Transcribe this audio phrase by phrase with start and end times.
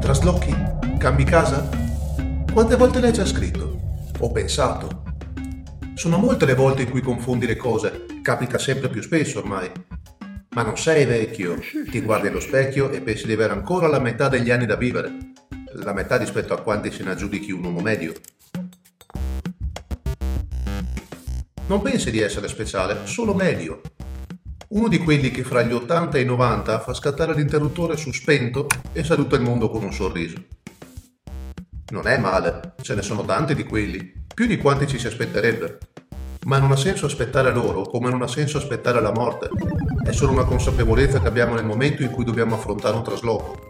[0.00, 0.54] Traslochi?
[0.98, 1.66] Cambi casa?
[2.52, 3.80] Quante volte l'hai già scritto?
[4.20, 5.04] Ho pensato.
[5.94, 9.72] Sono molte le volte in cui confondi le cose, capita sempre più spesso ormai.
[10.56, 11.58] Ma non sei vecchio,
[11.90, 15.34] ti guardi allo specchio e pensi di avere ancora la metà degli anni da vivere.
[15.84, 18.14] La metà rispetto a quanti se ne aggiudichi un uomo medio.
[21.66, 23.82] Non pensi di essere speciale, solo medio.
[24.68, 28.66] Uno di quelli che fra gli 80 e i 90 fa scattare l'interruttore su spento
[28.94, 30.42] e saluta il mondo con un sorriso.
[31.90, 35.76] Non è male, ce ne sono tanti di quelli, più di quanti ci si aspetterebbe.
[36.46, 39.50] Ma non ha senso aspettare loro come non ha senso aspettare la morte.
[40.06, 43.66] È solo una consapevolezza che abbiamo nel momento in cui dobbiamo affrontare un trasloco.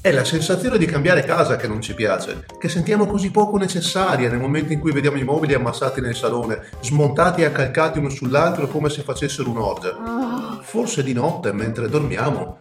[0.00, 4.28] È la sensazione di cambiare casa che non ci piace, che sentiamo così poco necessaria
[4.28, 8.66] nel momento in cui vediamo i mobili ammassati nel salone, smontati e accalcati uno sull'altro
[8.66, 10.60] come se facessero un'orgia.
[10.62, 12.58] Forse di notte mentre dormiamo.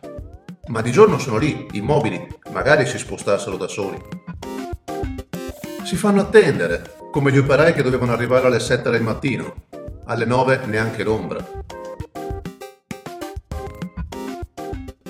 [0.68, 4.00] Ma di giorno sono lì, immobili, magari si spostassero da soli.
[5.84, 9.69] Si fanno attendere, come gli operai che dovevano arrivare alle 7 del mattino.
[10.10, 11.46] Alle 9 neanche l'ombra.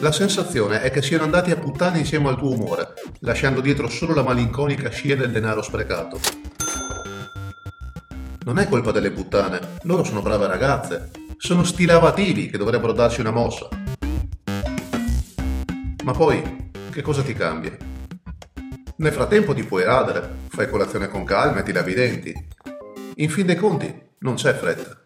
[0.02, 4.14] La sensazione è che siano andati a puttane insieme al tuo umore, lasciando dietro solo
[4.14, 6.20] la malinconica scia del denaro sprecato.
[8.44, 13.32] Non è colpa delle puttane, loro sono brave ragazze, sono stilavativi che dovrebbero darsi una
[13.32, 13.70] mossa.
[16.04, 17.78] Ma poi, che cosa ti cambia?
[18.98, 22.48] Nel frattempo ti puoi radere, fai colazione con calma e ti lavi i denti.
[23.16, 24.98] In fin dei conti, non c'è fretta.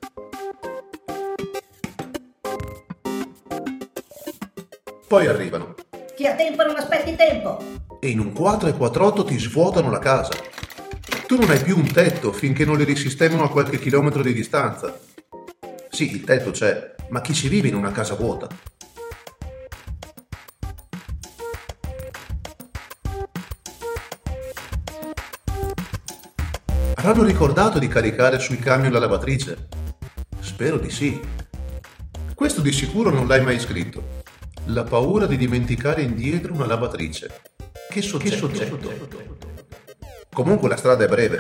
[5.08, 5.76] Poi arrivano
[6.16, 7.62] Chi ha tempo non aspetti tempo.
[8.00, 10.34] e in un 4 e 48 ti svuotano la casa.
[11.28, 14.98] Tu non hai più un tetto finché non li risistemano a qualche chilometro di distanza.
[15.90, 18.48] Sì, il tetto c'è, ma chi ci vive in una casa vuota?
[27.06, 29.68] Avranno ricordato di caricare sui camion la lavatrice?
[30.40, 31.20] Spero di sì.
[32.34, 34.22] Questo di sicuro non l'hai mai scritto.
[34.68, 37.42] La paura di dimenticare indietro una lavatrice.
[37.90, 38.48] Che soggetto?
[38.48, 38.90] Che soggetto?
[40.32, 41.40] Comunque la strada è breve.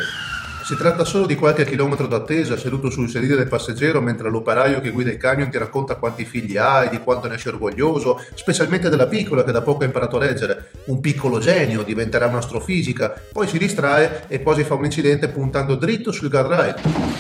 [0.64, 4.92] Si tratta solo di qualche chilometro d'attesa seduto sul sedile del passeggero mentre l'operaio che
[4.92, 8.88] guida il camion ti racconta quanti figli ha e di quanto ne esce orgoglioso, specialmente
[8.88, 10.72] della piccola che da poco ha imparato a leggere.
[10.86, 16.14] Un piccolo genio, diventerà un'astrofisica, poi si distrae e quasi fa un incidente puntando dritto
[16.14, 16.76] sul guardrail.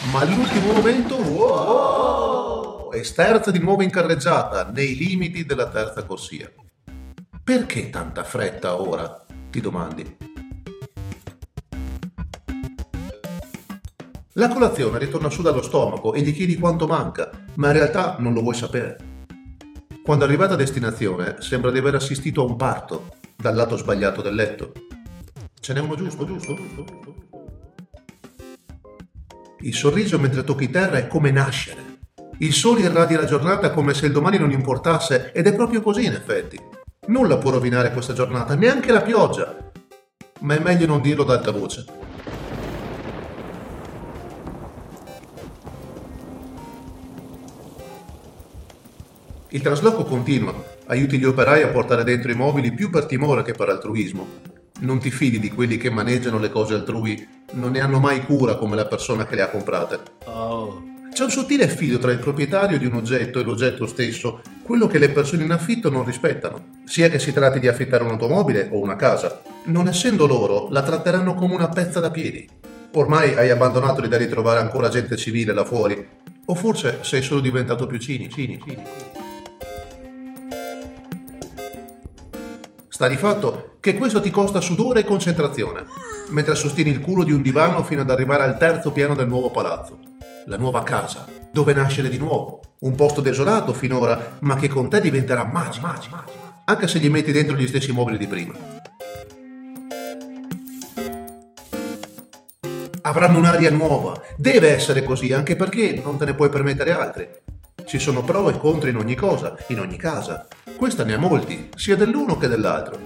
[0.09, 2.91] Ma all'ultimo momento, wow!
[2.93, 6.49] E sterza di nuovo in carreggiata, nei limiti della terza corsia.
[7.43, 9.25] Perché tanta fretta ora?
[9.49, 10.32] Ti domandi.
[14.37, 18.33] La colazione ritorna su dallo stomaco e gli chiedi quanto manca, ma in realtà non
[18.33, 18.97] lo vuoi sapere.
[20.03, 24.33] Quando arrivata a destinazione sembra di aver assistito a un parto dal lato sbagliato del
[24.33, 24.71] letto.
[25.59, 26.57] Ce n'è uno giusto, giusto?
[29.59, 31.99] Il sorriso mentre tocchi terra è come nascere.
[32.39, 36.05] Il sole irradia la giornata come se il domani non importasse ed è proprio così
[36.05, 36.59] in effetti.
[37.05, 39.71] Nulla può rovinare questa giornata, neanche la pioggia.
[40.39, 41.85] Ma è meglio non dirlo ad alta voce.
[49.53, 50.51] Il trasloco continua,
[50.87, 54.27] aiuti gli operai a portare dentro i mobili più per timore che per altruismo.
[54.79, 58.55] Non ti fidi di quelli che maneggiano le cose altrui, non ne hanno mai cura
[58.55, 59.99] come la persona che le ha comprate.
[60.23, 60.81] Oh.
[61.13, 64.97] C'è un sottile filo tra il proprietario di un oggetto e l'oggetto stesso, quello che
[64.97, 68.95] le persone in affitto non rispettano, sia che si tratti di affittare un'automobile o una
[68.95, 69.43] casa.
[69.65, 72.49] Non essendo loro, la tratteranno come una pezza da piedi.
[72.93, 76.07] Ormai hai abbandonato l'idea di trovare ancora gente civile là fuori,
[76.43, 78.33] o forse sei solo diventato più cinico.
[78.33, 79.22] cinico, cinico.
[83.03, 85.83] Sta di fatto che questo ti costa sudore e concentrazione,
[86.29, 89.51] mentre sostieni il culo di un divano fino ad arrivare al terzo piano del nuovo
[89.51, 89.99] palazzo,
[90.45, 95.01] la nuova casa, dove nascere di nuovo, un posto desolato finora, ma che con te
[95.01, 95.85] diventerà magico,
[96.63, 98.53] anche se gli metti dentro gli stessi mobili di prima.
[103.01, 107.27] Avranno un'aria nuova, deve essere così, anche perché non te ne puoi permettere altri.
[107.83, 110.47] Ci sono pro e contro in ogni cosa, in ogni casa.
[110.83, 112.99] Questa ne ha molti, sia dell'uno che dell'altro.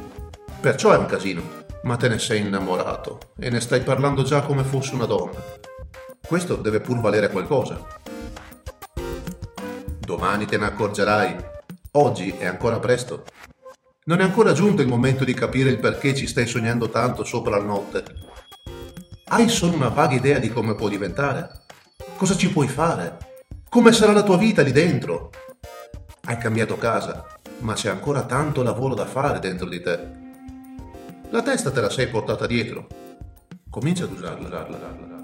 [0.59, 1.44] Perciò è un casino,
[1.83, 5.39] ma te ne sei innamorato e ne stai parlando già come fosse una donna.
[6.27, 7.85] Questo deve pur valere qualcosa.
[10.00, 11.35] Domani te ne accorgerai.
[11.91, 13.25] Oggi è ancora presto.
[14.06, 17.57] Non è ancora giunto il momento di capire il perché ci stai sognando tanto sopra
[17.57, 18.03] la notte.
[19.25, 21.65] Hai solo una vaga idea di come può diventare?
[22.15, 23.44] Cosa ci puoi fare?
[23.69, 25.30] Come sarà la tua vita lì dentro?
[26.29, 27.25] Hai cambiato casa,
[27.59, 30.09] ma c'è ancora tanto lavoro da fare dentro di te.
[31.29, 32.85] La testa te la sei portata dietro.
[33.69, 35.17] Comincia ad usarla, usarla, usarla.